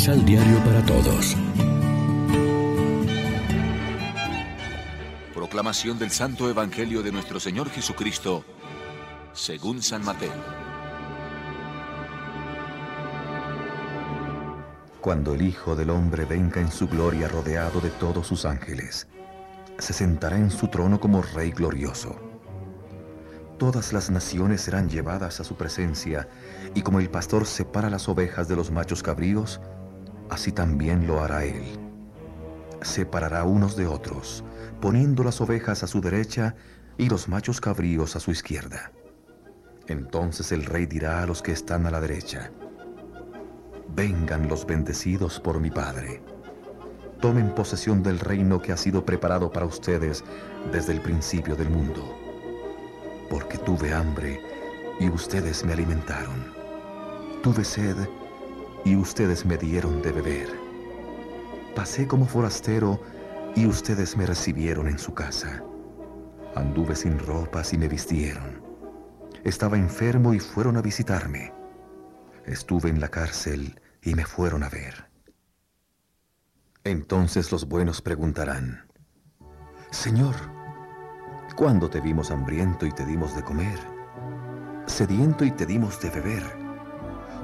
[0.00, 1.36] Misal Diario para Todos.
[5.34, 8.42] Proclamación del Santo Evangelio de nuestro Señor Jesucristo,
[9.34, 10.32] según San Mateo.
[15.02, 19.06] Cuando el Hijo del Hombre venga en su gloria rodeado de todos sus ángeles,
[19.76, 22.18] se sentará en su trono como Rey glorioso.
[23.58, 26.26] Todas las naciones serán llevadas a su presencia,
[26.74, 29.60] y como el pastor separa las ovejas de los machos cabríos,
[30.30, 31.62] así también lo hará él.
[32.82, 34.44] Separará unos de otros,
[34.80, 36.54] poniendo las ovejas a su derecha
[36.96, 38.92] y los machos cabríos a su izquierda.
[39.86, 42.50] Entonces el rey dirá a los que están a la derecha,
[43.94, 46.22] Vengan los bendecidos por mi Padre.
[47.20, 50.24] Tomen posesión del reino que ha sido preparado para ustedes
[50.72, 52.16] desde el principio del mundo.
[53.28, 54.40] Porque tuve hambre
[55.00, 56.54] y ustedes me alimentaron.
[57.42, 57.96] Tuve sed
[58.84, 60.48] y ustedes me dieron de beber.
[61.74, 63.00] Pasé como forastero
[63.54, 65.62] y ustedes me recibieron en su casa.
[66.54, 68.62] Anduve sin ropas y me vistieron.
[69.44, 71.52] Estaba enfermo y fueron a visitarme.
[72.44, 75.08] Estuve en la cárcel y me fueron a ver.
[76.84, 78.86] Entonces los buenos preguntarán,
[79.90, 80.34] Señor,
[81.56, 83.78] ¿cuándo te vimos hambriento y te dimos de comer?
[84.86, 86.69] Sediento y te dimos de beber?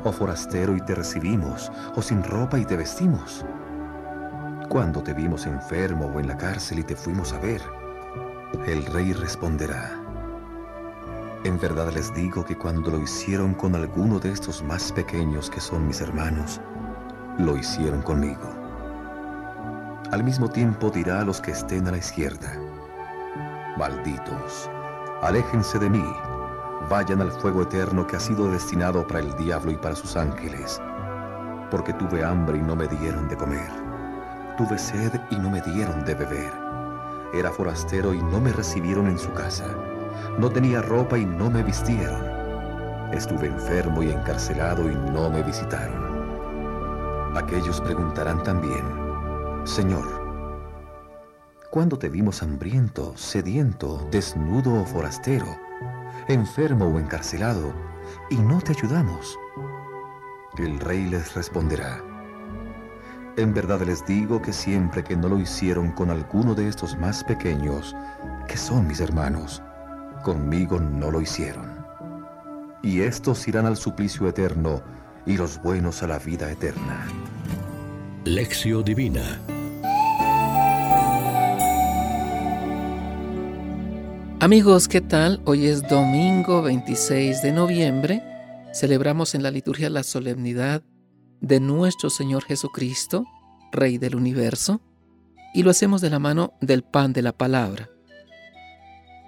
[0.07, 1.73] ¿O forastero y te recibimos?
[1.97, 3.45] ¿O sin ropa y te vestimos?
[4.69, 7.61] ¿Cuándo te vimos enfermo o en la cárcel y te fuimos a ver?
[8.69, 10.01] El rey responderá,
[11.43, 15.61] en verdad les digo que cuando lo hicieron con alguno de estos más pequeños que
[15.61, 16.61] son mis hermanos,
[17.39, 18.49] lo hicieron conmigo.
[20.13, 22.53] Al mismo tiempo dirá a los que estén a la izquierda,
[23.77, 24.71] Malditos,
[25.23, 26.05] aléjense de mí,
[26.89, 30.81] vayan al fuego eterno que ha sido destinado para el diablo y para sus ángeles,
[31.71, 33.71] porque tuve hambre y no me dieron de comer,
[34.57, 36.53] tuve sed y no me dieron de beber,
[37.35, 39.67] era forastero y no me recibieron en su casa
[40.39, 42.23] no tenía ropa y no me vistieron.
[43.13, 47.37] Estuve enfermo y encarcelado y no me visitaron.
[47.37, 48.85] Aquellos preguntarán también,
[49.65, 50.07] Señor,
[51.71, 55.47] ¿cuándo te vimos hambriento, sediento, desnudo o forastero,
[56.29, 57.73] enfermo o encarcelado,
[58.31, 59.39] y no te ayudamos?
[60.59, 62.03] El rey les responderá,
[63.37, 67.23] en verdad les digo que siempre que no lo hicieron con alguno de estos más
[67.23, 67.95] pequeños,
[68.49, 69.63] que son mis hermanos,
[70.25, 71.85] conmigo no lo hicieron.
[72.83, 74.81] Y estos irán al suplicio eterno
[75.27, 77.07] y los buenos a la vida eterna.
[78.25, 79.39] Lección Divina
[84.47, 85.43] Amigos, ¿qué tal?
[85.45, 88.23] Hoy es domingo 26 de noviembre.
[88.73, 90.85] Celebramos en la liturgia la solemnidad
[91.41, 93.27] de nuestro Señor Jesucristo,
[93.73, 94.81] Rey del universo,
[95.53, 97.91] y lo hacemos de la mano del pan de la palabra.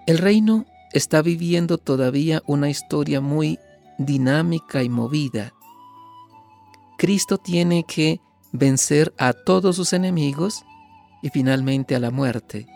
[0.06, 3.58] El reino está viviendo todavía una historia muy
[3.98, 5.52] dinámica y movida.
[6.96, 8.20] Cristo tiene que
[8.52, 10.64] vencer a todos sus enemigos
[11.22, 12.68] y finalmente a la muerte.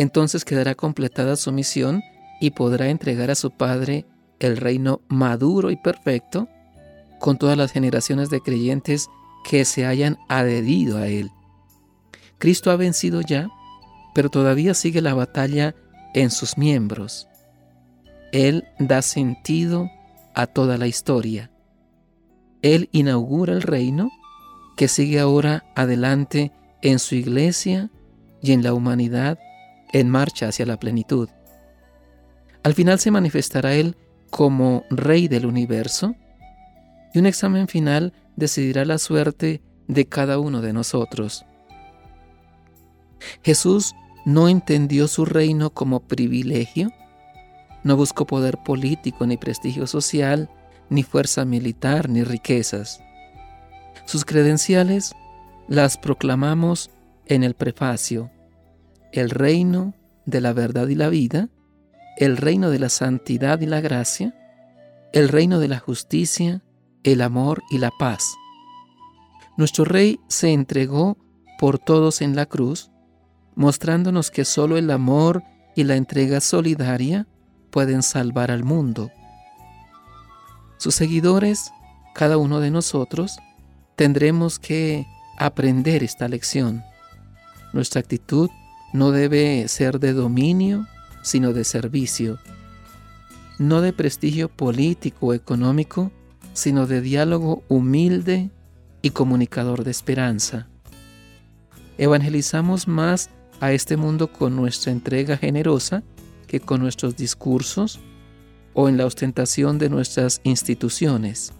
[0.00, 2.02] Entonces quedará completada su misión
[2.40, 4.06] y podrá entregar a su Padre
[4.38, 6.48] el reino maduro y perfecto
[7.18, 9.10] con todas las generaciones de creyentes
[9.44, 11.30] que se hayan adherido a Él.
[12.38, 13.50] Cristo ha vencido ya,
[14.14, 15.74] pero todavía sigue la batalla
[16.14, 17.28] en sus miembros.
[18.32, 19.90] Él da sentido
[20.34, 21.50] a toda la historia.
[22.62, 24.10] Él inaugura el reino
[24.78, 27.90] que sigue ahora adelante en su iglesia
[28.40, 29.38] y en la humanidad
[29.92, 31.28] en marcha hacia la plenitud.
[32.62, 33.96] Al final se manifestará Él
[34.30, 36.14] como Rey del universo
[37.12, 41.44] y un examen final decidirá la suerte de cada uno de nosotros.
[43.42, 46.90] Jesús no entendió su reino como privilegio,
[47.82, 50.50] no buscó poder político ni prestigio social,
[50.90, 53.02] ni fuerza militar, ni riquezas.
[54.04, 55.14] Sus credenciales
[55.68, 56.90] las proclamamos
[57.26, 58.30] en el prefacio,
[59.12, 59.94] el reino
[60.26, 61.48] de la verdad y la vida,
[62.16, 64.34] el reino de la santidad y la gracia,
[65.12, 66.62] el reino de la justicia,
[67.02, 68.34] el amor y la paz.
[69.56, 71.18] Nuestro Rey se entregó
[71.58, 72.90] por todos en la cruz,
[73.54, 75.42] mostrándonos que solo el amor
[75.74, 77.26] y la entrega solidaria
[77.70, 79.10] pueden salvar al mundo.
[80.78, 81.72] Sus seguidores,
[82.14, 83.38] cada uno de nosotros,
[83.96, 85.06] tendremos que
[85.38, 86.82] aprender esta lección.
[87.72, 88.50] Nuestra actitud
[88.92, 90.86] no debe ser de dominio,
[91.22, 92.38] sino de servicio.
[93.58, 96.10] No de prestigio político o económico,
[96.52, 98.50] sino de diálogo humilde
[99.02, 100.66] y comunicador de esperanza.
[101.98, 106.02] Evangelizamos más a este mundo con nuestra entrega generosa
[106.46, 108.00] que con nuestros discursos
[108.72, 111.52] o en la ostentación de nuestras instituciones.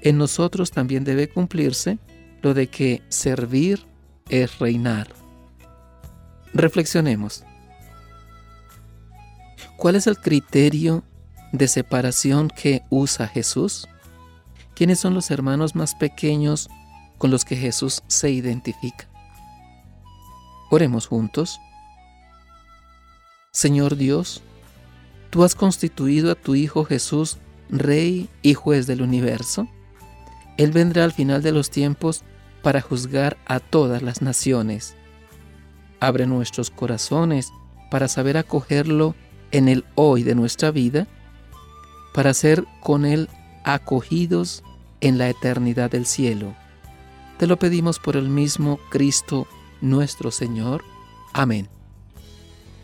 [0.00, 1.98] En nosotros también debe cumplirse
[2.42, 3.86] lo de que servir
[4.28, 5.23] es reinar.
[6.54, 7.44] Reflexionemos.
[9.76, 11.02] ¿Cuál es el criterio
[11.50, 13.88] de separación que usa Jesús?
[14.76, 16.68] ¿Quiénes son los hermanos más pequeños
[17.18, 19.08] con los que Jesús se identifica?
[20.70, 21.58] Oremos juntos.
[23.50, 24.40] Señor Dios,
[25.30, 29.66] tú has constituido a tu Hijo Jesús Rey y Juez del universo.
[30.56, 32.22] Él vendrá al final de los tiempos
[32.62, 34.94] para juzgar a todas las naciones.
[36.04, 37.50] Abre nuestros corazones
[37.90, 39.14] para saber acogerlo
[39.52, 41.06] en el hoy de nuestra vida,
[42.12, 43.30] para ser con Él
[43.64, 44.62] acogidos
[45.00, 46.54] en la eternidad del cielo.
[47.38, 49.48] Te lo pedimos por el mismo Cristo
[49.80, 50.84] nuestro Señor.
[51.32, 51.70] Amén.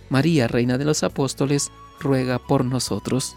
[0.09, 1.71] María, Reina de los Apóstoles,
[2.01, 3.37] ruega por nosotros.